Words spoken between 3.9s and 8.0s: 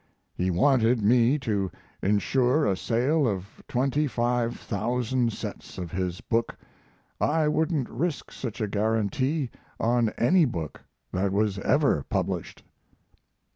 five thousand sets of his book. I wouldn't